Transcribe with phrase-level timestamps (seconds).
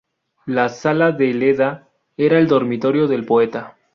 [0.47, 3.77] La "Sala de Leda" era el dormitorio del poeta.